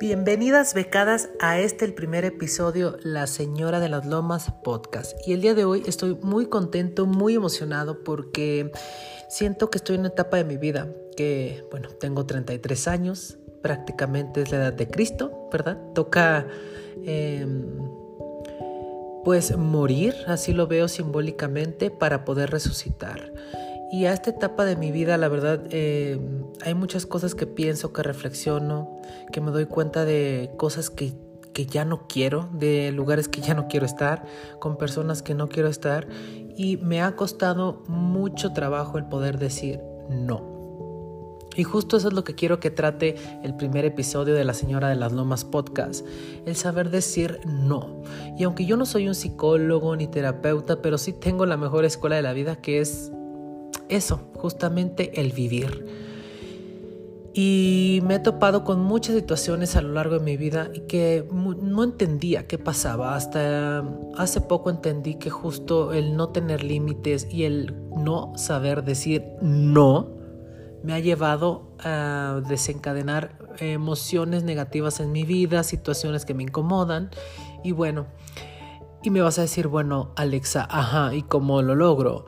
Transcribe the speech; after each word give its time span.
Bienvenidas 0.00 0.74
becadas 0.74 1.28
a 1.40 1.58
este 1.58 1.84
el 1.84 1.92
primer 1.92 2.24
episodio 2.24 2.98
La 3.02 3.26
Señora 3.26 3.80
de 3.80 3.88
las 3.88 4.06
Lomas 4.06 4.52
podcast. 4.62 5.18
Y 5.26 5.32
el 5.32 5.40
día 5.40 5.54
de 5.54 5.64
hoy 5.64 5.82
estoy 5.86 6.14
muy 6.22 6.46
contento, 6.46 7.04
muy 7.04 7.34
emocionado 7.34 8.04
porque 8.04 8.70
siento 9.28 9.70
que 9.70 9.78
estoy 9.78 9.96
en 9.96 10.02
una 10.02 10.10
etapa 10.10 10.36
de 10.36 10.44
mi 10.44 10.56
vida 10.56 10.86
que, 11.16 11.64
bueno, 11.72 11.88
tengo 11.88 12.26
33 12.26 12.86
años, 12.86 13.38
prácticamente 13.60 14.42
es 14.42 14.52
la 14.52 14.58
edad 14.58 14.72
de 14.72 14.86
Cristo, 14.86 15.48
¿verdad? 15.50 15.76
Toca, 15.96 16.46
em, 17.04 17.66
pues, 19.24 19.56
morir, 19.56 20.14
así 20.28 20.52
lo 20.52 20.68
veo 20.68 20.86
simbólicamente, 20.86 21.90
para 21.90 22.24
poder 22.24 22.50
resucitar. 22.50 23.32
Y 23.90 24.04
a 24.04 24.12
esta 24.12 24.30
etapa 24.30 24.64
de 24.64 24.76
mi 24.76 24.92
vida, 24.92 25.16
la 25.16 25.28
verdad, 25.28 25.62
eh, 25.70 26.20
hay 26.62 26.74
muchas 26.74 27.06
cosas 27.06 27.34
que 27.34 27.46
pienso, 27.46 27.92
que 27.92 28.02
reflexiono, 28.02 29.00
que 29.32 29.40
me 29.40 29.50
doy 29.50 29.64
cuenta 29.64 30.04
de 30.04 30.50
cosas 30.58 30.90
que, 30.90 31.14
que 31.54 31.64
ya 31.64 31.86
no 31.86 32.06
quiero, 32.06 32.50
de 32.52 32.92
lugares 32.92 33.28
que 33.28 33.40
ya 33.40 33.54
no 33.54 33.66
quiero 33.66 33.86
estar, 33.86 34.26
con 34.58 34.76
personas 34.76 35.22
que 35.22 35.34
no 35.34 35.48
quiero 35.48 35.68
estar. 35.68 36.06
Y 36.54 36.76
me 36.78 37.00
ha 37.00 37.16
costado 37.16 37.82
mucho 37.88 38.52
trabajo 38.52 38.98
el 38.98 39.06
poder 39.06 39.38
decir 39.38 39.80
no. 40.10 40.58
Y 41.56 41.64
justo 41.64 41.96
eso 41.96 42.08
es 42.08 42.14
lo 42.14 42.22
que 42.22 42.36
quiero 42.36 42.60
que 42.60 42.70
trate 42.70 43.16
el 43.42 43.56
primer 43.56 43.84
episodio 43.84 44.34
de 44.34 44.44
La 44.44 44.54
Señora 44.54 44.88
de 44.90 44.94
las 44.94 45.12
Lomas 45.12 45.44
podcast, 45.44 46.06
el 46.46 46.54
saber 46.54 46.90
decir 46.90 47.40
no. 47.46 48.02
Y 48.38 48.44
aunque 48.44 48.64
yo 48.64 48.76
no 48.76 48.86
soy 48.86 49.08
un 49.08 49.16
psicólogo 49.16 49.96
ni 49.96 50.06
terapeuta, 50.06 50.80
pero 50.82 50.98
sí 50.98 51.12
tengo 51.12 51.46
la 51.46 51.56
mejor 51.56 51.84
escuela 51.84 52.14
de 52.14 52.22
la 52.22 52.32
vida 52.32 52.54
que 52.56 52.80
es 52.80 53.10
eso, 53.88 54.20
justamente 54.34 55.20
el 55.20 55.32
vivir. 55.32 55.86
Y 57.34 58.00
me 58.04 58.16
he 58.16 58.18
topado 58.18 58.64
con 58.64 58.80
muchas 58.80 59.14
situaciones 59.14 59.76
a 59.76 59.82
lo 59.82 59.92
largo 59.92 60.18
de 60.18 60.24
mi 60.24 60.36
vida 60.36 60.70
y 60.74 60.80
que 60.80 61.24
no 61.30 61.84
entendía 61.84 62.48
qué 62.48 62.58
pasaba. 62.58 63.14
Hasta 63.14 63.84
hace 64.16 64.40
poco 64.40 64.70
entendí 64.70 65.14
que 65.16 65.30
justo 65.30 65.92
el 65.92 66.16
no 66.16 66.30
tener 66.30 66.64
límites 66.64 67.28
y 67.30 67.44
el 67.44 67.76
no 67.96 68.32
saber 68.36 68.82
decir 68.82 69.24
no 69.40 70.18
me 70.82 70.94
ha 70.94 70.98
llevado 70.98 71.76
a 71.80 72.40
desencadenar 72.48 73.38
emociones 73.60 74.42
negativas 74.42 75.00
en 75.00 75.12
mi 75.12 75.24
vida, 75.24 75.62
situaciones 75.62 76.24
que 76.24 76.34
me 76.34 76.44
incomodan. 76.44 77.10
Y 77.62 77.72
bueno, 77.72 78.06
y 79.02 79.10
me 79.10 79.20
vas 79.20 79.38
a 79.38 79.42
decir, 79.42 79.68
bueno, 79.68 80.12
Alexa, 80.16 80.66
ajá, 80.68 81.14
¿y 81.14 81.22
cómo 81.22 81.62
lo 81.62 81.74
logro? 81.74 82.26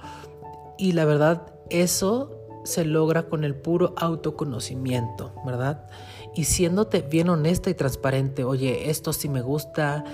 Y 0.80 0.92
la 0.92 1.04
verdad, 1.04 1.42
eso 1.68 2.40
se 2.64 2.86
logra 2.86 3.28
con 3.28 3.44
el 3.44 3.54
puro 3.54 3.92
autoconocimiento, 3.98 5.34
¿verdad? 5.44 5.86
Y 6.34 6.44
siéndote 6.44 7.02
bien 7.02 7.28
honesta 7.28 7.68
y 7.68 7.74
transparente, 7.74 8.44
oye, 8.44 8.88
esto 8.88 9.12
sí 9.12 9.28
me 9.28 9.42
gusta, 9.42 10.04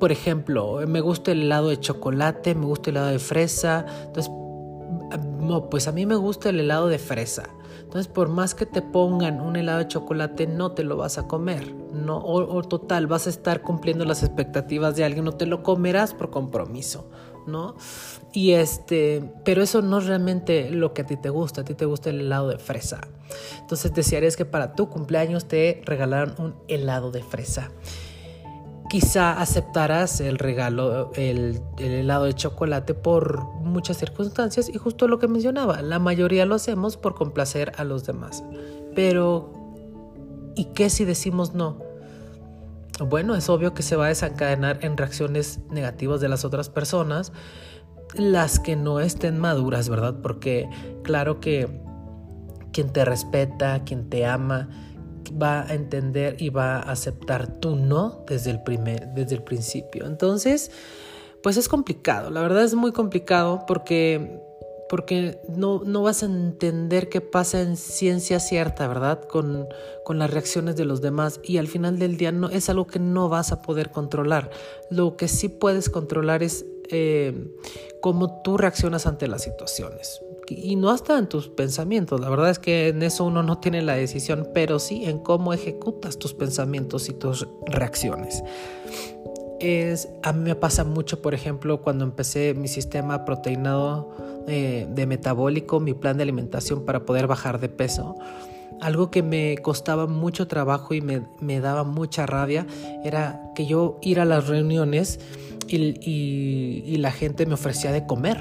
por 0.00 0.12
ejemplo, 0.12 0.80
me 0.88 1.02
gusta 1.02 1.32
el 1.32 1.42
helado 1.42 1.68
de 1.68 1.78
chocolate, 1.78 2.54
me 2.54 2.64
gusta 2.64 2.88
el 2.88 2.96
helado 2.96 3.12
de 3.12 3.18
fresa, 3.18 3.84
entonces, 4.06 4.32
no, 5.40 5.68
pues 5.68 5.88
a 5.88 5.92
mí 5.92 6.06
me 6.06 6.16
gusta 6.16 6.48
el 6.48 6.60
helado 6.60 6.88
de 6.88 6.98
fresa. 6.98 7.44
Entonces, 7.80 8.08
por 8.08 8.30
más 8.30 8.54
que 8.54 8.64
te 8.64 8.80
pongan 8.80 9.42
un 9.42 9.56
helado 9.56 9.80
de 9.80 9.88
chocolate, 9.88 10.46
no 10.46 10.72
te 10.72 10.84
lo 10.84 10.96
vas 10.96 11.18
a 11.18 11.28
comer. 11.28 11.74
No, 11.92 12.16
o, 12.16 12.56
o 12.56 12.62
total, 12.62 13.06
vas 13.06 13.26
a 13.26 13.30
estar 13.30 13.60
cumpliendo 13.60 14.06
las 14.06 14.22
expectativas 14.22 14.96
de 14.96 15.04
alguien, 15.04 15.26
no 15.26 15.32
te 15.32 15.44
lo 15.44 15.62
comerás 15.62 16.14
por 16.14 16.30
compromiso. 16.30 17.10
¿No? 17.46 17.76
Y 18.32 18.52
este, 18.52 19.22
pero 19.44 19.62
eso 19.62 19.82
no 19.82 19.98
es 19.98 20.06
realmente 20.06 20.70
lo 20.70 20.92
que 20.92 21.02
a 21.02 21.06
ti 21.06 21.16
te 21.16 21.30
gusta, 21.30 21.62
a 21.62 21.64
ti 21.64 21.74
te 21.74 21.84
gusta 21.84 22.10
el 22.10 22.20
helado 22.20 22.48
de 22.48 22.58
fresa. 22.58 23.00
Entonces 23.60 23.94
desearías 23.94 24.36
que 24.36 24.44
para 24.44 24.74
tu 24.74 24.88
cumpleaños 24.88 25.46
te 25.46 25.82
regalaran 25.84 26.34
un 26.38 26.54
helado 26.68 27.10
de 27.10 27.22
fresa. 27.22 27.70
Quizá 28.88 29.40
aceptarás 29.40 30.20
el 30.20 30.38
regalo, 30.38 31.10
el, 31.14 31.60
el, 31.78 31.92
helado 31.92 32.26
de 32.26 32.34
chocolate 32.34 32.94
por 32.94 33.44
muchas 33.60 33.96
circunstancias 33.96 34.68
y 34.68 34.78
justo 34.78 35.08
lo 35.08 35.18
que 35.18 35.26
mencionaba, 35.26 35.82
la 35.82 35.98
mayoría 35.98 36.46
lo 36.46 36.54
hacemos 36.54 36.96
por 36.96 37.16
complacer 37.16 37.72
a 37.78 37.84
los 37.84 38.06
demás. 38.06 38.44
Pero, 38.94 39.52
¿y 40.54 40.66
qué 40.66 40.88
si 40.88 41.04
decimos 41.04 41.52
no? 41.52 41.85
Bueno, 43.00 43.34
es 43.34 43.48
obvio 43.48 43.74
que 43.74 43.82
se 43.82 43.96
va 43.96 44.06
a 44.06 44.08
desencadenar 44.08 44.78
en 44.82 44.96
reacciones 44.96 45.60
negativas 45.70 46.20
de 46.20 46.28
las 46.28 46.44
otras 46.44 46.70
personas, 46.70 47.32
las 48.14 48.58
que 48.58 48.76
no 48.76 49.00
estén 49.00 49.38
maduras, 49.38 49.88
¿verdad? 49.88 50.16
Porque 50.22 50.68
claro 51.02 51.40
que 51.40 51.82
quien 52.72 52.92
te 52.92 53.04
respeta, 53.04 53.84
quien 53.84 54.08
te 54.08 54.26
ama, 54.26 54.68
va 55.40 55.62
a 55.62 55.74
entender 55.74 56.36
y 56.38 56.50
va 56.50 56.76
a 56.76 56.92
aceptar 56.92 57.58
tu 57.58 57.76
no 57.76 58.24
desde 58.28 58.50
el 58.50 58.62
primer, 58.62 59.08
desde 59.08 59.36
el 59.36 59.42
principio. 59.42 60.06
Entonces, 60.06 60.70
pues 61.42 61.56
es 61.56 61.68
complicado, 61.68 62.30
la 62.30 62.40
verdad 62.40 62.64
es 62.64 62.74
muy 62.74 62.92
complicado 62.92 63.64
porque 63.66 64.40
porque 64.88 65.38
no, 65.48 65.82
no, 65.84 66.02
vas 66.02 66.22
a 66.22 66.26
entender 66.26 67.08
qué 67.08 67.20
pasa 67.20 67.60
en 67.60 67.76
ciencia 67.76 68.40
cierta, 68.40 68.86
¿verdad? 68.86 69.24
Con, 69.24 69.66
con, 70.04 70.18
las 70.18 70.30
reacciones 70.30 70.76
de 70.76 70.84
los 70.84 71.00
demás 71.00 71.40
y 71.42 71.58
al 71.58 71.68
final 71.68 71.98
del 71.98 72.16
día 72.16 72.32
no, 72.32 72.48
es 72.48 72.68
algo 72.68 72.86
que 72.86 72.98
no 72.98 73.28
vas 73.28 73.52
a 73.52 73.62
poder 73.62 73.90
controlar. 73.90 74.50
Lo 74.90 75.16
que 75.16 75.28
sí 75.28 75.48
puedes 75.48 75.90
controlar 75.90 76.42
es 76.42 76.64
eh, 76.90 77.52
cómo 78.00 78.42
tú 78.42 78.56
reaccionas 78.56 79.06
ante 79.06 79.26
las 79.26 79.42
situaciones. 79.42 80.20
Y 80.48 80.76
no 80.76 80.90
hasta 80.90 81.18
en 81.18 81.28
tus 81.28 81.48
pensamientos, 81.48 82.20
la 82.20 82.28
verdad 82.28 82.50
es 82.50 82.60
que 82.60 82.88
en 82.88 83.02
eso 83.02 83.24
uno 83.24 83.42
no 83.42 83.58
tiene 83.58 83.82
la 83.82 83.96
decisión, 83.96 84.48
pero 84.54 84.78
sí 84.78 85.04
en 85.04 85.18
cómo 85.18 85.52
ejecutas 85.52 86.18
tus 86.18 86.34
pensamientos 86.34 87.08
y 87.08 87.14
tus 87.14 87.48
reacciones 87.66 88.44
es, 89.60 90.08
a 90.22 90.32
mí 90.32 90.40
me 90.40 90.54
pasa 90.54 90.84
mucho, 90.84 91.22
por 91.22 91.34
ejemplo, 91.34 91.80
cuando 91.82 92.04
empecé 92.04 92.54
mi 92.54 92.68
sistema 92.68 93.24
proteinado 93.24 94.10
eh, 94.48 94.86
de 94.90 95.06
metabólico, 95.06 95.80
mi 95.80 95.94
plan 95.94 96.16
de 96.16 96.22
alimentación 96.22 96.84
para 96.84 97.04
poder 97.04 97.26
bajar 97.26 97.60
de 97.60 97.68
peso. 97.68 98.16
Algo 98.80 99.10
que 99.10 99.22
me 99.22 99.56
costaba 99.58 100.06
mucho 100.06 100.48
trabajo 100.48 100.92
y 100.92 101.00
me, 101.00 101.22
me 101.40 101.60
daba 101.60 101.84
mucha 101.84 102.26
rabia 102.26 102.66
era 103.04 103.40
que 103.54 103.66
yo 103.66 103.98
ir 104.02 104.20
a 104.20 104.26
las 104.26 104.48
reuniones 104.48 105.18
y, 105.66 105.76
y, 105.76 106.84
y, 106.86 106.96
la 106.98 107.10
gente 107.10 107.46
me 107.46 107.54
ofrecía 107.54 107.90
de 107.90 108.06
comer. 108.06 108.38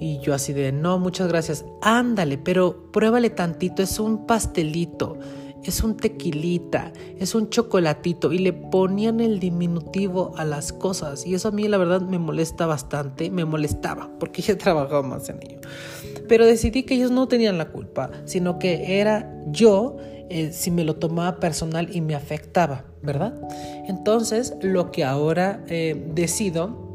Y 0.00 0.18
yo 0.20 0.34
así 0.34 0.52
de, 0.52 0.72
no, 0.72 0.98
muchas 0.98 1.28
gracias, 1.28 1.64
ándale, 1.80 2.38
pero 2.38 2.90
pruébale 2.92 3.30
tantito, 3.30 3.82
es 3.82 3.98
un 3.98 4.26
pastelito 4.26 5.16
es 5.64 5.82
un 5.82 5.96
tequilita, 5.96 6.92
es 7.18 7.34
un 7.34 7.50
chocolatito 7.50 8.32
y 8.32 8.38
le 8.38 8.52
ponían 8.52 9.20
el 9.20 9.40
diminutivo 9.40 10.32
a 10.36 10.44
las 10.44 10.72
cosas 10.72 11.26
y 11.26 11.34
eso 11.34 11.48
a 11.48 11.50
mí 11.50 11.68
la 11.68 11.78
verdad 11.78 12.00
me 12.00 12.18
molesta 12.18 12.66
bastante, 12.66 13.30
me 13.30 13.44
molestaba 13.44 14.10
porque 14.18 14.42
ya 14.42 14.56
trabajaba 14.56 15.02
más 15.02 15.28
en 15.28 15.40
ello. 15.42 15.60
Pero 16.28 16.46
decidí 16.46 16.82
que 16.82 16.94
ellos 16.94 17.10
no 17.10 17.26
tenían 17.26 17.58
la 17.58 17.70
culpa, 17.70 18.10
sino 18.24 18.58
que 18.58 19.00
era 19.00 19.42
yo 19.46 19.96
eh, 20.30 20.52
si 20.52 20.70
me 20.70 20.84
lo 20.84 20.96
tomaba 20.96 21.40
personal 21.40 21.88
y 21.94 22.02
me 22.02 22.14
afectaba, 22.14 22.84
¿verdad? 23.02 23.34
Entonces 23.86 24.54
lo 24.60 24.92
que 24.92 25.04
ahora 25.04 25.64
eh, 25.68 26.10
decido 26.14 26.87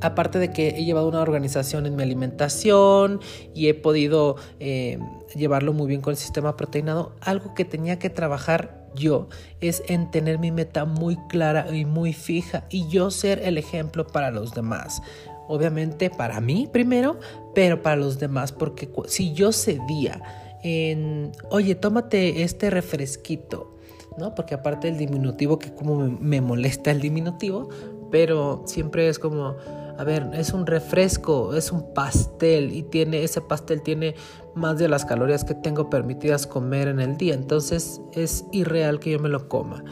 aparte 0.00 0.38
de 0.38 0.50
que 0.50 0.68
he 0.68 0.84
llevado 0.84 1.08
una 1.08 1.20
organización 1.20 1.86
en 1.86 1.96
mi 1.96 2.02
alimentación 2.02 3.20
y 3.54 3.68
he 3.68 3.74
podido 3.74 4.36
eh, 4.58 4.98
llevarlo 5.34 5.72
muy 5.72 5.88
bien 5.88 6.00
con 6.00 6.12
el 6.12 6.16
sistema 6.16 6.56
proteinado, 6.56 7.14
algo 7.20 7.54
que 7.54 7.64
tenía 7.64 7.98
que 7.98 8.10
trabajar 8.10 8.80
yo 8.94 9.28
es 9.60 9.82
en 9.86 10.10
tener 10.10 10.38
mi 10.38 10.50
meta 10.50 10.84
muy 10.84 11.16
clara 11.28 11.74
y 11.74 11.84
muy 11.84 12.12
fija 12.12 12.64
y 12.70 12.88
yo 12.88 13.10
ser 13.10 13.40
el 13.40 13.58
ejemplo 13.58 14.06
para 14.06 14.30
los 14.30 14.54
demás. 14.54 15.02
Obviamente 15.48 16.10
para 16.10 16.40
mí 16.40 16.68
primero, 16.70 17.18
pero 17.54 17.82
para 17.82 17.96
los 17.96 18.18
demás, 18.18 18.52
porque 18.52 18.88
si 19.06 19.32
yo 19.32 19.52
cedía 19.52 20.22
en, 20.62 21.32
oye, 21.50 21.74
tómate 21.74 22.42
este 22.42 22.70
refresquito, 22.70 23.76
¿no? 24.18 24.34
Porque 24.34 24.54
aparte 24.54 24.88
del 24.88 24.98
diminutivo, 24.98 25.58
que 25.58 25.74
como 25.74 25.96
me 25.96 26.40
molesta 26.40 26.90
el 26.90 27.00
diminutivo, 27.00 27.68
pero 28.10 28.62
siempre 28.66 29.08
es 29.08 29.18
como, 29.18 29.56
a 30.00 30.04
ver, 30.04 30.30
es 30.32 30.54
un 30.54 30.66
refresco, 30.66 31.54
es 31.54 31.72
un 31.72 31.92
pastel 31.92 32.72
y 32.72 32.82
tiene 32.82 33.22
ese 33.22 33.42
pastel 33.42 33.82
tiene 33.82 34.14
más 34.54 34.78
de 34.78 34.88
las 34.88 35.04
calorías 35.04 35.44
que 35.44 35.54
tengo 35.54 35.90
permitidas 35.90 36.46
comer 36.46 36.88
en 36.88 37.00
el 37.00 37.18
día, 37.18 37.34
entonces 37.34 38.00
es 38.14 38.46
irreal 38.50 38.98
que 38.98 39.10
yo 39.10 39.18
me 39.18 39.28
lo 39.28 39.46
coma. 39.50 39.84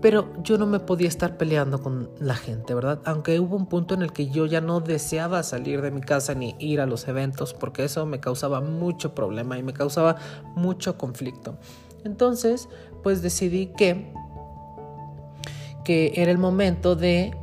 Pero 0.00 0.32
yo 0.44 0.58
no 0.58 0.66
me 0.66 0.78
podía 0.78 1.08
estar 1.08 1.38
peleando 1.38 1.82
con 1.82 2.10
la 2.20 2.36
gente, 2.36 2.72
¿verdad? 2.72 3.00
Aunque 3.04 3.40
hubo 3.40 3.56
un 3.56 3.66
punto 3.66 3.94
en 3.94 4.02
el 4.02 4.12
que 4.12 4.28
yo 4.28 4.46
ya 4.46 4.60
no 4.60 4.78
deseaba 4.78 5.42
salir 5.42 5.82
de 5.82 5.90
mi 5.90 6.02
casa 6.02 6.36
ni 6.36 6.54
ir 6.60 6.80
a 6.80 6.86
los 6.86 7.08
eventos 7.08 7.52
porque 7.52 7.82
eso 7.82 8.06
me 8.06 8.20
causaba 8.20 8.60
mucho 8.60 9.12
problema 9.12 9.58
y 9.58 9.64
me 9.64 9.72
causaba 9.72 10.18
mucho 10.54 10.96
conflicto. 10.96 11.58
Entonces, 12.04 12.68
pues 13.02 13.22
decidí 13.22 13.72
que 13.76 14.12
que 15.84 16.12
era 16.14 16.30
el 16.30 16.38
momento 16.38 16.94
de 16.94 17.36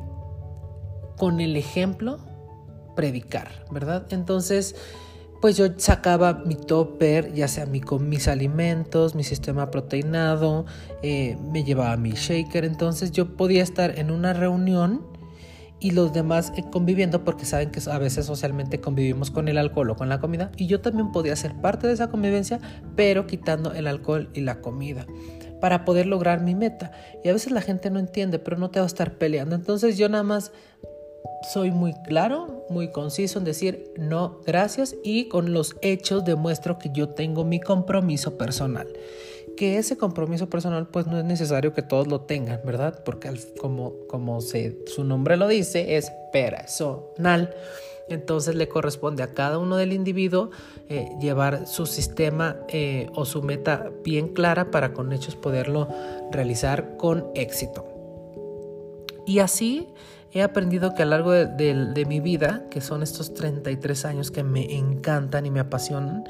con 1.19 1.39
el 1.42 1.56
ejemplo 1.56 2.18
predicar, 2.95 3.66
¿verdad? 3.69 4.07
Entonces 4.10 4.75
pues 5.42 5.56
yo 5.56 5.68
sacaba 5.77 6.33
mi 6.33 6.56
topper, 6.56 7.33
ya 7.33 7.48
sea 7.48 7.66
mi, 7.66 7.80
con 7.80 8.10
mis 8.10 8.27
alimentos, 8.27 9.16
mi 9.16 9.24
sistema 9.24 9.71
proteinado, 9.71 10.66
eh, 11.01 11.38
me 11.51 11.63
llevaba 11.63 11.95
mi 11.95 12.12
shaker, 12.12 12.66
entonces 12.66 13.12
yo 13.12 13.38
podía 13.38 13.63
estar 13.63 13.98
en 14.00 14.12
una 14.12 14.33
reunión 14.33 15.01
y 15.80 15.92
los 15.92 16.12
demás 16.12 16.51
eh, 16.57 16.66
conviviendo 16.69 17.24
porque 17.24 17.45
saben 17.45 17.71
que 17.71 17.80
a 17.89 17.98
veces 18.00 18.25
socialmente 18.25 18.81
convivimos 18.81 19.31
con 19.31 19.48
el 19.48 19.57
alcohol 19.57 19.92
o 19.92 19.95
con 19.95 20.10
la 20.10 20.19
comida 20.19 20.51
y 20.57 20.68
yo 20.68 20.81
también 20.81 21.12
podía 21.13 21.36
ser 21.38 21.56
parte 21.62 21.88
de 21.88 21.94
esa 21.94 22.10
convivencia 22.10 22.60
pero 22.98 23.27
quitando 23.27 23.71
el 23.74 23.88
alcohol 23.88 24.30
y 24.33 24.42
la 24.42 24.60
comida 24.60 25.06
para 25.62 25.83
poder 25.83 26.06
lograr 26.06 26.42
mi 26.42 26.56
meta. 26.56 26.92
Y 27.24 27.30
a 27.30 27.33
veces 27.33 27.51
la 27.51 27.62
gente 27.62 27.89
no 27.89 28.00
entiende 28.00 28.39
pero 28.39 28.57
no 28.57 28.69
te 28.71 28.80
va 28.80 28.86
a 28.86 28.88
estar 28.88 29.18
peleando. 29.18 29.56
Entonces 29.56 29.98
yo 29.98 30.10
nada 30.10 30.24
más 30.24 30.51
soy 31.41 31.71
muy 31.71 31.94
claro, 31.94 32.65
muy 32.69 32.91
conciso 32.91 33.39
en 33.39 33.45
decir 33.45 33.91
no, 33.97 34.41
gracias 34.45 34.95
y 35.03 35.27
con 35.30 35.53
los 35.53 35.75
hechos 35.81 36.25
demuestro 36.25 36.80
que 36.80 36.89
yo 36.94 37.09
tengo 37.09 37.45
mi 37.45 37.59
compromiso 37.59 38.38
personal 38.38 38.88
que 39.59 39.77
ese 39.77 39.97
compromiso 39.97 40.50
personal 40.50 40.88
pues 40.88 41.06
no 41.06 41.19
es 41.19 41.25
necesario 41.25 41.74
que 41.74 41.81
todos 41.81 42.07
lo 42.07 42.21
tengan, 42.21 42.62
¿verdad? 42.63 43.03
Porque 43.03 43.30
como, 43.59 43.94
como 44.07 44.39
su 44.39 45.03
nombre 45.03 45.36
lo 45.36 45.50
dice, 45.50 45.97
es 45.97 46.13
personal. 46.31 47.53
Entonces 48.07 48.56
le 48.56 48.69
corresponde 48.69 49.21
a 49.21 49.33
cada 49.33 49.57
uno 49.57 49.75
del 49.75 49.92
individuo 49.92 50.50
eh, 50.88 51.09
llevar 51.19 51.68
su 51.68 51.85
sistema 51.85 52.56
eh, 52.69 53.09
o 53.13 53.25
su 53.25 53.44
meta 53.44 53.92
bien 54.01 54.30
clara 54.30 54.71
para 54.71 54.94
con 54.94 55.12
hechos 55.12 55.35
poderlo 55.35 55.89
realizar 56.31 56.95
con 56.95 57.30
éxito. 57.35 57.85
Y 59.27 59.39
así 59.39 59.89
he 60.31 60.42
aprendido 60.42 60.94
que 60.94 61.04
a 61.04 61.06
lo 61.06 61.12
largo 61.12 61.31
de, 61.31 62.06
mi 62.08 62.20
vida, 62.20 62.66
que 62.70 62.81
son 62.81 63.04
estos 63.04 63.34
33 63.34 64.06
años 64.06 64.31
que 64.31 64.44
me 64.44 64.76
encantan 64.76 65.46
y 65.46 65.52
me 65.52 65.60
apasionan, 65.60 66.24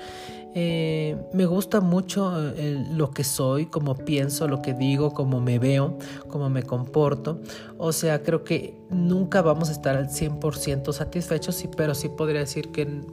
eh, 0.56 1.16
me 1.34 1.46
gusta 1.46 1.80
mucho 1.80 2.34
eh, 2.56 2.84
lo 2.92 3.12
que 3.12 3.24
soy, 3.24 3.68
cómo 3.68 3.96
pienso, 3.96 4.48
lo 4.48 4.62
que 4.62 4.74
digo, 4.74 5.12
cómo 5.14 5.40
me 5.42 5.60
veo, 5.60 5.98
cómo 6.28 6.50
me 6.50 6.64
comporto. 6.64 7.40
O 7.78 7.92
sea, 7.92 8.24
creo 8.24 8.44
que 8.44 8.76
nunca 8.90 9.42
vamos 9.42 9.70
a 9.70 9.74
estar 9.74 9.96
al 9.96 10.10
100% 10.10 10.92
satisfechos, 10.92 11.64
pero 11.78 11.94
sí 11.94 12.10
podría 12.10 12.40
decir 12.40 12.72
que 12.72 13.04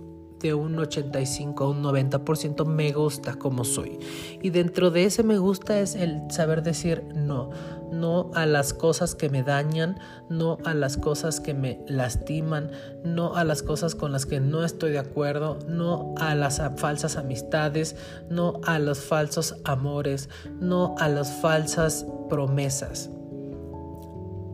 de 0.46 0.54
un 0.54 0.78
85 0.78 1.64
a 1.64 1.70
un 1.70 1.82
90% 1.82 2.64
me 2.66 2.92
gusta 2.92 3.34
como 3.34 3.64
soy. 3.64 3.98
Y 4.42 4.50
dentro 4.50 4.92
de 4.92 5.04
ese 5.04 5.24
me 5.24 5.38
gusta 5.38 5.80
es 5.80 5.96
el 5.96 6.22
saber 6.30 6.62
decir 6.62 7.02
no, 7.14 7.50
no 7.90 8.30
a 8.34 8.46
las 8.46 8.72
cosas 8.72 9.16
que 9.16 9.28
me 9.28 9.42
dañan, 9.42 9.98
no 10.28 10.58
a 10.64 10.74
las 10.74 10.96
cosas 10.96 11.40
que 11.40 11.52
me 11.52 11.80
lastiman, 11.88 12.70
no 13.04 13.34
a 13.34 13.42
las 13.42 13.64
cosas 13.64 13.96
con 13.96 14.12
las 14.12 14.24
que 14.24 14.38
no 14.38 14.64
estoy 14.64 14.92
de 14.92 15.00
acuerdo, 15.00 15.58
no 15.68 16.14
a 16.16 16.34
las 16.36 16.62
falsas 16.76 17.16
amistades, 17.16 17.96
no 18.30 18.60
a 18.64 18.78
los 18.78 19.00
falsos 19.00 19.56
amores, 19.64 20.28
no 20.60 20.94
a 20.98 21.08
las 21.08 21.32
falsas 21.40 22.06
promesas. 22.28 23.10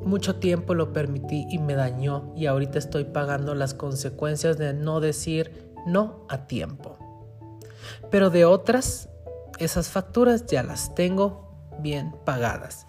Mucho 0.04 0.36
tiempo 0.36 0.74
lo 0.74 0.92
permití 0.92 1.46
y 1.48 1.58
me 1.58 1.74
dañó 1.74 2.32
y 2.34 2.46
ahorita 2.46 2.78
estoy 2.78 3.04
pagando 3.04 3.54
las 3.54 3.72
consecuencias 3.72 4.58
de 4.58 4.72
no 4.74 5.00
decir 5.00 5.71
no 5.86 6.26
a 6.28 6.46
tiempo. 6.46 6.96
Pero 8.10 8.30
de 8.30 8.44
otras, 8.44 9.08
esas 9.58 9.88
facturas 9.88 10.46
ya 10.46 10.62
las 10.62 10.94
tengo 10.94 11.48
bien 11.80 12.14
pagadas 12.24 12.86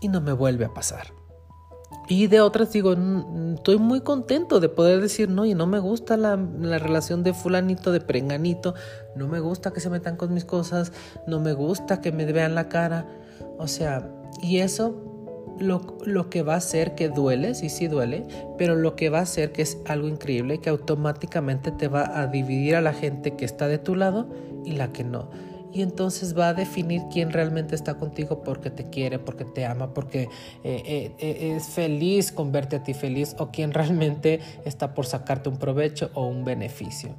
y 0.00 0.08
no 0.08 0.20
me 0.20 0.32
vuelve 0.32 0.64
a 0.64 0.74
pasar. 0.74 1.12
Y 2.08 2.26
de 2.26 2.40
otras 2.40 2.72
digo, 2.72 2.96
estoy 3.54 3.78
muy 3.78 4.00
contento 4.00 4.58
de 4.58 4.68
poder 4.68 5.00
decir, 5.00 5.28
no, 5.28 5.46
y 5.46 5.54
no 5.54 5.68
me 5.68 5.78
gusta 5.78 6.16
la, 6.16 6.34
relación 6.36 7.22
de 7.22 7.34
fulanito, 7.34 7.92
de 7.92 8.00
prenganito, 8.00 8.74
no 9.14 9.28
me 9.28 9.38
gusta 9.38 9.72
que 9.72 9.78
se 9.78 9.90
metan 9.90 10.16
con 10.16 10.34
mis 10.34 10.44
cosas, 10.44 10.92
no 11.28 11.38
me 11.38 11.52
gusta 11.52 12.00
que 12.00 12.10
me 12.10 12.24
vean 12.24 12.56
la 12.56 12.68
cara. 12.68 13.06
O 13.58 13.68
sea, 13.68 14.10
y 14.42 14.58
eso 14.58 15.09
lo, 15.58 15.98
lo, 16.04 16.30
que 16.30 16.42
va 16.42 16.54
a 16.54 16.56
hacer 16.56 16.94
que 16.94 17.08
duele, 17.08 17.54
sí, 17.54 17.68
sí 17.68 17.86
duele, 17.86 18.26
pero 18.56 18.76
lo 18.76 18.96
que 18.96 19.10
va 19.10 19.18
a 19.18 19.22
hacer 19.22 19.52
que 19.52 19.62
es 19.62 19.78
algo 19.86 20.08
increíble, 20.08 20.58
que 20.58 20.70
automáticamente 20.70 21.70
te 21.70 21.88
va 21.88 22.20
a 22.20 22.26
dividir 22.26 22.76
a 22.76 22.80
la 22.80 22.92
gente 22.92 23.36
que 23.36 23.44
está 23.44 23.68
de 23.68 23.78
tu 23.78 23.94
lado 23.94 24.28
y 24.64 24.72
la 24.72 24.92
que 24.92 25.04
no. 25.04 25.28
Y 25.72 25.82
entonces 25.82 26.36
va 26.36 26.48
a 26.48 26.54
definir 26.54 27.02
quién 27.12 27.30
realmente 27.30 27.76
está 27.76 27.94
contigo 27.94 28.42
porque 28.42 28.70
te 28.70 28.90
quiere, 28.90 29.18
porque 29.18 29.44
te 29.44 29.64
ama, 29.66 29.94
porque 29.94 30.22
eh, 30.64 30.82
eh, 30.84 31.12
eh, 31.18 31.54
es 31.56 31.68
feliz 31.68 32.32
con 32.32 32.50
verte 32.50 32.76
a 32.76 32.82
ti 32.82 32.92
feliz 32.92 33.36
o 33.38 33.50
quién 33.50 33.72
realmente 33.72 34.40
está 34.64 34.94
por 34.94 35.06
sacarte 35.06 35.48
un 35.48 35.58
provecho 35.58 36.10
o 36.14 36.26
un 36.26 36.44
beneficio. 36.44 37.14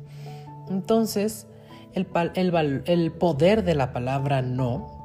Entonces, 0.69 1.47
el, 1.93 2.07
el, 2.35 2.83
el 2.85 3.11
poder 3.13 3.63
de 3.63 3.75
la 3.75 3.93
palabra 3.93 4.41
no 4.41 5.00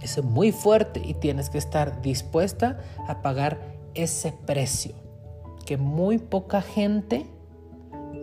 es 0.00 0.22
muy 0.22 0.52
fuerte 0.52 1.00
y 1.04 1.14
tienes 1.14 1.50
que 1.50 1.58
estar 1.58 2.02
dispuesta 2.02 2.78
a 3.06 3.22
pagar 3.22 3.60
ese 3.94 4.32
precio 4.32 4.94
que 5.70 5.76
muy 5.76 6.18
poca 6.18 6.62
gente 6.62 7.26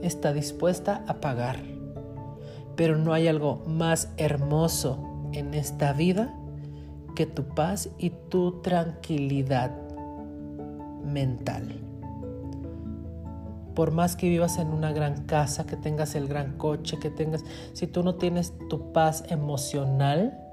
está 0.01 0.33
dispuesta 0.33 1.03
a 1.07 1.21
pagar. 1.21 1.57
Pero 2.75 2.97
no 2.97 3.13
hay 3.13 3.29
algo 3.29 3.63
más 3.65 4.09
hermoso 4.17 5.29
en 5.31 5.53
esta 5.53 5.93
vida 5.93 6.33
que 7.15 7.25
tu 7.25 7.43
paz 7.43 7.89
y 7.97 8.11
tu 8.29 8.61
tranquilidad 8.61 9.71
mental. 11.05 11.81
Por 13.73 13.91
más 13.91 14.15
que 14.15 14.27
vivas 14.27 14.57
en 14.57 14.67
una 14.67 14.91
gran 14.91 15.23
casa, 15.23 15.65
que 15.65 15.77
tengas 15.77 16.15
el 16.15 16.27
gran 16.27 16.57
coche, 16.57 16.99
que 16.99 17.09
tengas, 17.09 17.45
si 17.71 17.87
tú 17.87 18.03
no 18.03 18.15
tienes 18.15 18.53
tu 18.69 18.91
paz 18.91 19.23
emocional, 19.29 20.46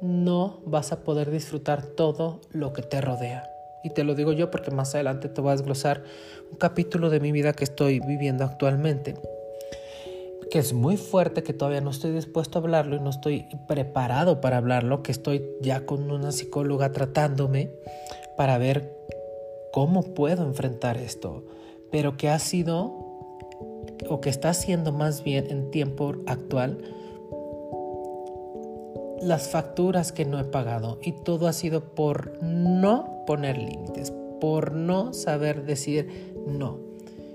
no 0.00 0.60
vas 0.64 0.92
a 0.92 1.00
poder 1.00 1.30
disfrutar 1.30 1.82
todo 1.82 2.40
lo 2.52 2.72
que 2.72 2.82
te 2.82 3.00
rodea. 3.00 3.50
Y 3.82 3.90
te 3.90 4.04
lo 4.04 4.14
digo 4.14 4.32
yo 4.32 4.50
porque 4.50 4.70
más 4.70 4.94
adelante 4.94 5.28
te 5.28 5.40
voy 5.40 5.50
a 5.50 5.56
desglosar 5.56 6.02
un 6.50 6.58
capítulo 6.58 7.10
de 7.10 7.20
mi 7.20 7.32
vida 7.32 7.52
que 7.52 7.64
estoy 7.64 8.00
viviendo 8.00 8.44
actualmente, 8.44 9.14
que 10.50 10.58
es 10.58 10.72
muy 10.72 10.96
fuerte, 10.96 11.42
que 11.42 11.52
todavía 11.52 11.80
no 11.80 11.90
estoy 11.90 12.12
dispuesto 12.12 12.58
a 12.58 12.62
hablarlo 12.62 12.96
y 12.96 13.00
no 13.00 13.10
estoy 13.10 13.48
preparado 13.66 14.40
para 14.40 14.56
hablarlo, 14.56 15.02
que 15.02 15.12
estoy 15.12 15.44
ya 15.60 15.86
con 15.86 16.10
una 16.10 16.32
psicóloga 16.32 16.92
tratándome 16.92 17.70
para 18.36 18.58
ver 18.58 18.96
cómo 19.72 20.14
puedo 20.14 20.44
enfrentar 20.44 20.96
esto, 20.96 21.44
pero 21.90 22.16
que 22.16 22.28
ha 22.28 22.38
sido 22.38 23.08
o 24.08 24.20
que 24.20 24.30
está 24.30 24.54
siendo 24.54 24.92
más 24.92 25.22
bien 25.22 25.50
en 25.50 25.70
tiempo 25.70 26.14
actual 26.26 26.78
las 29.22 29.48
facturas 29.48 30.12
que 30.12 30.24
no 30.24 30.38
he 30.38 30.44
pagado 30.44 30.98
y 31.02 31.12
todo 31.12 31.48
ha 31.48 31.52
sido 31.52 31.94
por 31.94 32.42
no 32.42 33.24
poner 33.26 33.58
límites, 33.58 34.12
por 34.40 34.72
no 34.72 35.12
saber 35.12 35.64
decir 35.64 36.34
no. 36.46 36.78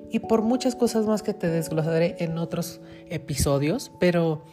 Y 0.10 0.20
por 0.20 0.44
muchas 0.44 0.76
cosas 0.76 1.06
más 1.06 1.24
que 1.24 1.34
te 1.34 1.48
desglosaré 1.48 2.18
en 2.20 2.38
otros 2.38 2.82
episodios, 3.10 3.92
pero, 4.00 4.44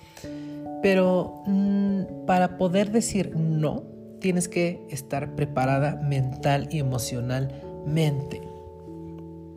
pero 0.82 1.42
mm, 1.46 2.24
para 2.26 2.56
poder 2.56 2.90
decir 2.90 3.36
no, 3.36 3.82
tienes 4.20 4.48
que 4.48 4.86
estar 4.90 5.34
preparada 5.34 5.96
mental 5.96 6.68
y 6.70 6.78
emocionalmente 6.78 8.40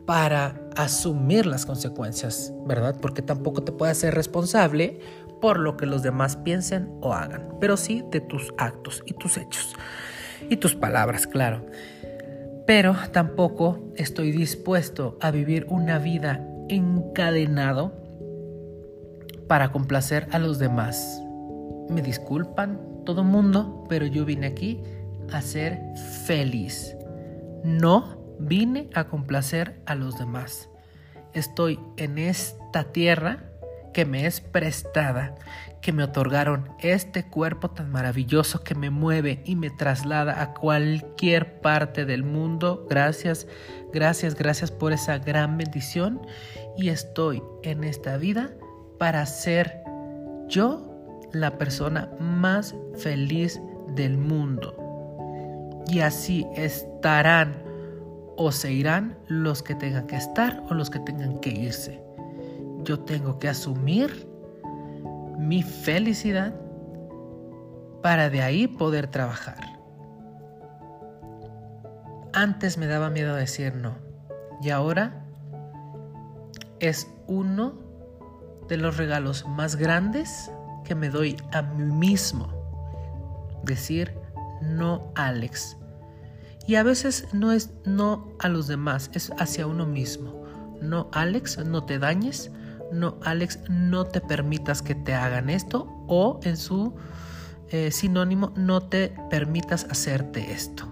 para 0.06 0.60
asumir 0.76 1.46
las 1.46 1.64
consecuencias, 1.64 2.52
¿verdad? 2.66 2.96
Porque 3.00 3.22
tampoco 3.22 3.62
te 3.62 3.72
puedes 3.72 3.98
ser 3.98 4.14
responsable 4.14 5.00
por 5.44 5.60
lo 5.60 5.76
que 5.76 5.84
los 5.84 6.02
demás 6.02 6.36
piensen 6.36 6.88
o 7.02 7.12
hagan, 7.12 7.58
pero 7.60 7.76
sí 7.76 8.02
de 8.10 8.22
tus 8.22 8.54
actos 8.56 9.02
y 9.04 9.12
tus 9.12 9.36
hechos 9.36 9.76
y 10.48 10.56
tus 10.56 10.74
palabras, 10.74 11.26
claro. 11.26 11.66
Pero 12.66 12.96
tampoco 13.12 13.92
estoy 13.96 14.32
dispuesto 14.32 15.18
a 15.20 15.30
vivir 15.30 15.66
una 15.68 15.98
vida 15.98 16.48
encadenado 16.70 17.92
para 19.46 19.70
complacer 19.70 20.28
a 20.32 20.38
los 20.38 20.58
demás. 20.58 21.22
Me 21.90 22.00
disculpan 22.00 22.80
todo 23.04 23.22
mundo, 23.22 23.84
pero 23.86 24.06
yo 24.06 24.24
vine 24.24 24.46
aquí 24.46 24.82
a 25.30 25.42
ser 25.42 25.78
feliz. 26.24 26.96
No 27.62 28.16
vine 28.38 28.88
a 28.94 29.08
complacer 29.08 29.78
a 29.84 29.94
los 29.94 30.18
demás. 30.18 30.70
Estoy 31.34 31.78
en 31.98 32.16
esta 32.16 32.84
tierra 32.84 33.50
que 33.94 34.04
me 34.04 34.26
es 34.26 34.42
prestada, 34.42 35.34
que 35.80 35.92
me 35.92 36.02
otorgaron 36.02 36.68
este 36.80 37.24
cuerpo 37.24 37.70
tan 37.70 37.90
maravilloso 37.90 38.62
que 38.62 38.74
me 38.74 38.90
mueve 38.90 39.42
y 39.46 39.56
me 39.56 39.70
traslada 39.70 40.42
a 40.42 40.52
cualquier 40.52 41.60
parte 41.60 42.04
del 42.04 42.24
mundo. 42.24 42.86
Gracias, 42.90 43.46
gracias, 43.92 44.34
gracias 44.34 44.70
por 44.70 44.92
esa 44.92 45.18
gran 45.18 45.56
bendición 45.56 46.20
y 46.76 46.90
estoy 46.90 47.42
en 47.62 47.84
esta 47.84 48.18
vida 48.18 48.50
para 48.98 49.24
ser 49.24 49.80
yo 50.48 50.90
la 51.32 51.56
persona 51.56 52.10
más 52.18 52.74
feliz 52.98 53.60
del 53.94 54.18
mundo. 54.18 54.76
Y 55.88 56.00
así 56.00 56.46
estarán 56.56 57.62
o 58.36 58.50
se 58.50 58.72
irán 58.72 59.16
los 59.28 59.62
que 59.62 59.74
tengan 59.76 60.06
que 60.06 60.16
estar 60.16 60.62
o 60.68 60.74
los 60.74 60.90
que 60.90 60.98
tengan 60.98 61.38
que 61.38 61.50
irse 61.50 62.03
yo 62.84 63.00
tengo 63.00 63.38
que 63.38 63.48
asumir 63.48 64.28
mi 65.38 65.62
felicidad 65.62 66.54
para 68.02 68.30
de 68.30 68.42
ahí 68.42 68.66
poder 68.66 69.08
trabajar. 69.08 69.58
Antes 72.32 72.78
me 72.78 72.86
daba 72.86 73.10
miedo 73.10 73.34
decir 73.34 73.74
no 73.74 74.04
y 74.62 74.70
ahora 74.70 75.24
es 76.80 77.08
uno 77.26 77.74
de 78.68 78.76
los 78.76 78.96
regalos 78.96 79.46
más 79.46 79.76
grandes 79.76 80.50
que 80.84 80.94
me 80.94 81.08
doy 81.08 81.36
a 81.52 81.62
mí 81.62 81.92
mismo. 81.92 82.48
Decir 83.62 84.14
no, 84.62 85.12
Alex. 85.14 85.76
Y 86.66 86.76
a 86.76 86.82
veces 86.82 87.28
no 87.32 87.52
es 87.52 87.72
no 87.84 88.32
a 88.38 88.48
los 88.48 88.66
demás, 88.66 89.10
es 89.12 89.30
hacia 89.38 89.66
uno 89.66 89.86
mismo. 89.86 90.44
No, 90.80 91.08
Alex, 91.12 91.58
no 91.64 91.84
te 91.84 91.98
dañes. 91.98 92.50
No, 92.92 93.18
Alex, 93.22 93.60
no 93.68 94.04
te 94.04 94.20
permitas 94.20 94.82
que 94.82 94.94
te 94.94 95.14
hagan 95.14 95.50
esto. 95.50 95.88
O 96.06 96.40
en 96.44 96.56
su 96.56 96.94
eh, 97.70 97.90
sinónimo, 97.90 98.52
no 98.56 98.82
te 98.82 99.14
permitas 99.30 99.84
hacerte 99.90 100.52
esto. 100.52 100.88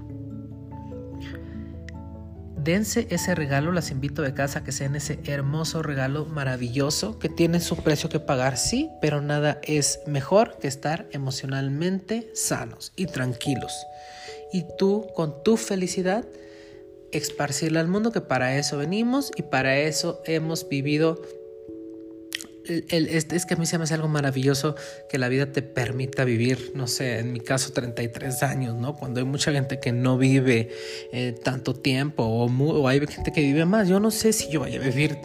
Dense 2.56 3.08
ese 3.10 3.34
regalo, 3.34 3.72
las 3.72 3.90
invito 3.90 4.22
de 4.22 4.34
casa 4.34 4.60
a 4.60 4.64
que 4.64 4.70
sean 4.70 4.94
ese 4.94 5.18
hermoso 5.24 5.82
regalo 5.82 6.26
maravilloso 6.26 7.18
que 7.18 7.28
tiene 7.28 7.58
su 7.58 7.76
precio 7.76 8.08
que 8.08 8.20
pagar, 8.20 8.56
sí, 8.56 8.88
pero 9.00 9.20
nada 9.20 9.60
es 9.64 9.98
mejor 10.06 10.58
que 10.60 10.68
estar 10.68 11.08
emocionalmente 11.10 12.30
sanos 12.34 12.92
y 12.94 13.06
tranquilos. 13.06 13.72
Y 14.52 14.64
tú 14.78 15.08
con 15.16 15.42
tu 15.42 15.56
felicidad 15.56 16.24
esparcirla 17.10 17.80
al 17.80 17.88
mundo, 17.88 18.12
que 18.12 18.20
para 18.20 18.56
eso 18.56 18.78
venimos 18.78 19.32
y 19.36 19.42
para 19.42 19.78
eso 19.78 20.22
hemos 20.24 20.68
vivido 20.68 21.20
es, 22.68 23.46
que 23.46 23.54
a 23.54 23.56
mí 23.56 23.66
se 23.66 23.78
me 23.78 23.84
hace 23.84 23.94
algo 23.94 24.08
maravilloso 24.08 24.74
que 25.08 25.18
la 25.18 25.28
vida 25.28 25.52
te 25.52 25.62
permita 25.62 26.24
vivir, 26.24 26.72
no 26.74 26.86
sé, 26.86 27.18
en 27.18 27.32
mi 27.32 27.40
caso 27.40 27.72
33 27.72 28.42
años, 28.42 28.76
¿no? 28.76 28.94
Cuando 28.94 29.20
hay 29.20 29.26
mucha 29.26 29.52
gente 29.52 29.80
que 29.80 29.92
no 29.92 30.18
vive 30.18 30.70
eh, 31.12 31.34
tanto 31.42 31.74
tiempo 31.74 32.24
o, 32.24 32.88
hay 32.88 33.00
gente 33.06 33.32
que 33.32 33.40
vive 33.40 33.64
más. 33.64 33.88
Yo 33.88 34.00
no 34.00 34.10
sé 34.10 34.32
si 34.32 34.50
yo 34.50 34.60
vaya 34.60 34.80
a 34.80 34.84
vivir 34.84 35.18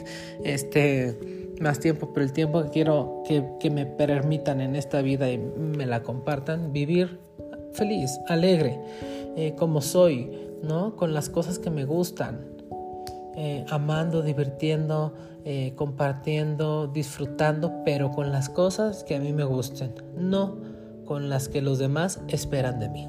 este 0.44 1.18
más 1.60 1.80
tiempo, 1.80 2.12
pero 2.14 2.26
el 2.26 2.34
tiempo 2.34 2.64
que 2.64 2.70
quiero 2.70 3.24
que, 3.28 3.70
me 3.70 3.86
permitan 3.86 4.62
en 4.62 4.76
esta 4.76 5.02
vida 5.02 5.30
y 5.32 5.38
me 5.38 5.86
la 5.86 6.04
compartan, 6.04 6.72
vivir 6.72 7.20
feliz, 7.74 8.12
alegre, 8.28 8.80
eh, 9.36 9.54
como 9.58 9.82
soy, 9.82 10.32
¿no? 10.64 10.96
Con 10.96 11.14
las 11.14 11.30
cosas 11.30 11.60
que 11.60 11.70
me 11.70 11.86
gustan, 11.86 12.46
eh, 13.36 13.66
amando, 13.70 14.22
divirtiendo, 14.22 15.14
eh, 15.50 15.72
compartiendo, 15.78 16.88
disfrutando, 16.88 17.82
pero 17.86 18.12
con 18.12 18.34
las 18.34 18.50
cosas 18.50 19.06
que 19.06 19.16
a 19.16 19.20
mí 19.22 19.32
me 19.32 19.46
gusten, 19.46 19.94
no 20.18 20.58
con 21.06 21.30
las 21.30 21.48
que 21.48 21.62
los 21.62 21.80
demás 21.80 22.20
esperan 22.28 22.82
de 22.82 22.90
mí. 22.90 23.08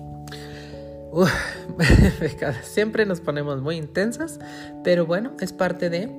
siempre 2.63 3.07
nos 3.07 3.21
ponemos 3.21 3.61
muy 3.61 3.75
intensas, 3.75 4.39
pero 4.85 5.05
bueno, 5.05 5.33
es 5.41 5.53
parte 5.53 5.91
de... 5.91 6.15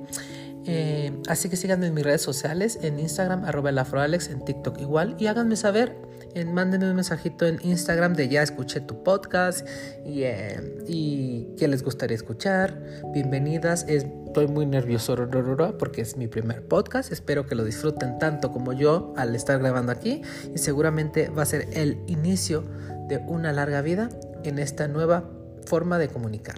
Eh, 0.66 1.10
así 1.26 1.48
que 1.48 1.56
síganme 1.56 1.86
en 1.86 1.94
mis 1.94 2.04
redes 2.04 2.20
sociales, 2.20 2.78
en 2.82 3.00
Instagram, 3.00 3.46
arroba 3.46 3.70
el 3.70 3.78
afroalex, 3.78 4.28
en 4.28 4.44
TikTok 4.44 4.78
igual, 4.78 5.16
y 5.18 5.26
háganme 5.26 5.56
saber, 5.56 5.96
en, 6.34 6.52
mándenme 6.52 6.90
un 6.90 6.96
mensajito 6.96 7.46
en 7.46 7.58
Instagram 7.62 8.12
de 8.12 8.28
ya 8.28 8.42
escuché 8.42 8.82
tu 8.82 9.02
podcast 9.02 9.66
y, 10.04 10.24
eh, 10.24 10.82
y 10.86 11.48
qué 11.56 11.66
les 11.66 11.82
gustaría 11.82 12.14
escuchar. 12.14 12.78
Bienvenidas, 13.14 13.86
estoy 14.30 14.46
muy 14.46 14.64
nervioso 14.64 15.16
porque 15.76 16.02
es 16.02 16.16
mi 16.16 16.28
primer 16.28 16.64
podcast, 16.64 17.10
espero 17.10 17.46
que 17.46 17.56
lo 17.56 17.64
disfruten 17.64 18.20
tanto 18.20 18.52
como 18.52 18.72
yo 18.72 19.12
al 19.16 19.34
estar 19.34 19.58
grabando 19.58 19.90
aquí 19.90 20.22
y 20.54 20.58
seguramente 20.58 21.30
va 21.30 21.42
a 21.42 21.46
ser 21.46 21.66
el 21.72 21.98
inicio 22.06 22.62
de 23.08 23.18
una 23.26 23.52
larga 23.52 23.82
vida 23.82 24.08
en 24.44 24.60
esta 24.60 24.86
nueva 24.86 25.28
forma 25.66 25.98
de 25.98 26.06
comunicar. 26.06 26.54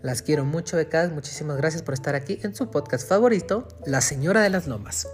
Las 0.00 0.22
quiero 0.22 0.46
mucho, 0.46 0.78
becas. 0.78 1.12
Muchísimas 1.12 1.58
gracias 1.58 1.82
por 1.82 1.92
estar 1.92 2.14
aquí 2.14 2.38
en 2.42 2.54
su 2.54 2.70
podcast 2.70 3.06
favorito, 3.06 3.68
La 3.84 4.00
Señora 4.00 4.40
de 4.40 4.48
las 4.48 4.66
Lomas. 4.66 5.06